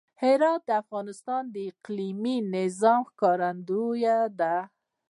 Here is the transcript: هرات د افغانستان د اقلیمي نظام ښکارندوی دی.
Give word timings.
هرات 0.21 0.61
د 0.65 0.71
افغانستان 0.83 1.43
د 1.55 1.55
اقلیمي 1.71 2.37
نظام 2.55 2.99
ښکارندوی 3.09 4.05
دی. 4.39 4.57